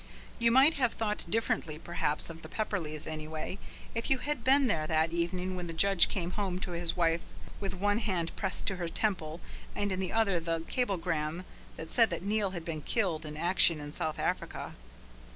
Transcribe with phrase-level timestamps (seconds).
[0.39, 3.59] You might have thought differently perhaps of the Pepperleighs, anyway,
[3.93, 7.21] if you had been there that evening when the judge came home to his wife
[7.59, 9.41] with one hand pressed to his temple
[9.75, 11.45] and in the other the cablegram
[11.77, 14.73] that said that Neil had been killed in action in South Africa.